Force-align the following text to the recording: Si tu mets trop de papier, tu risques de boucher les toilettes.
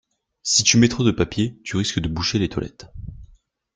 Si 0.41 0.63
tu 0.63 0.79
mets 0.79 0.87
trop 0.87 1.03
de 1.03 1.11
papier, 1.11 1.59
tu 1.63 1.77
risques 1.77 1.99
de 1.99 2.07
boucher 2.09 2.39
les 2.39 2.49
toilettes. 2.49 2.91